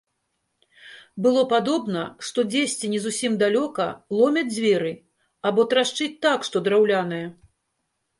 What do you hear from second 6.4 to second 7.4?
што драўлянае.